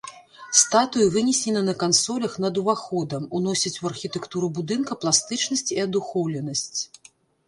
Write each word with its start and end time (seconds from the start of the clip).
Статуі 0.59 1.03
вынесены 1.15 1.59
на 1.65 1.73
кансолях 1.83 2.33
над 2.45 2.53
уваходам, 2.61 3.27
уносяць 3.39 3.73
у 3.81 3.89
архітэктуру 3.91 4.49
будынка 4.57 4.97
пластычнасць 5.05 5.65
і 5.77 5.79
адухоўленасць. 5.85 6.79